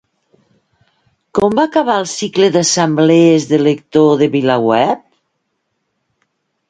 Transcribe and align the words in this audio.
Com 1.39 1.55
va 1.59 1.65
acabar 1.69 1.97
el 2.03 2.07
cicle 2.13 2.49
d'assemblees 2.55 3.45
de 3.55 3.61
lector 3.67 4.11
de 4.23 4.31
VilaWeb? 4.37 5.07